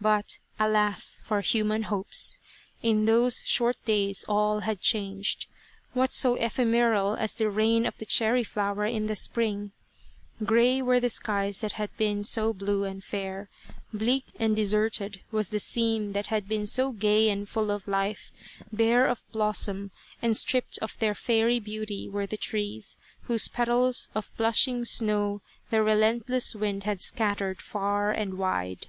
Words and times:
But, 0.00 0.38
alas 0.58 1.18
for 1.24 1.40
human 1.40 1.84
hopes! 1.84 2.38
In 2.82 3.06
those 3.06 3.42
short 3.46 3.82
days 3.86 4.22
all 4.28 4.60
had 4.60 4.82
changed. 4.82 5.46
What 5.94 6.12
so 6.12 6.34
ephemeral 6.34 7.16
as 7.16 7.34
the 7.34 7.48
reign 7.48 7.86
of 7.86 7.96
the 7.96 8.04
cherry 8.04 8.44
flower 8.44 8.84
in 8.84 9.06
the 9.06 9.16
spring! 9.16 9.72
Grey 10.44 10.82
were 10.82 11.00
the 11.00 11.08
skies 11.08 11.62
that 11.62 11.72
had 11.80 11.88
been 11.96 12.22
so 12.22 12.52
blue 12.52 12.84
and 12.84 13.02
fair; 13.02 13.48
bleak 13.94 14.26
and 14.38 14.54
de 14.54 14.60
serted 14.64 15.20
was 15.30 15.48
the 15.48 15.58
scene 15.58 16.12
that 16.12 16.26
had 16.26 16.46
been 16.46 16.66
so 16.66 16.92
gay 16.92 17.30
and 17.30 17.48
full 17.48 17.70
of 17.70 17.88
life; 17.88 18.30
bare 18.70 19.06
of 19.06 19.22
blossom, 19.32 19.90
and 20.20 20.36
stripped 20.36 20.78
of 20.82 20.98
their 20.98 21.14
fairy 21.14 21.58
beauty 21.58 22.10
were 22.10 22.26
the 22.26 22.36
trees, 22.36 22.98
whose 23.22 23.48
petals 23.48 24.10
of 24.14 24.36
blushing 24.36 24.84
snow 24.84 25.40
the 25.70 25.82
relentless 25.82 26.54
wind 26.54 26.84
had 26.84 27.00
scattered 27.00 27.62
far 27.62 28.12
and 28.12 28.36
wide. 28.36 28.88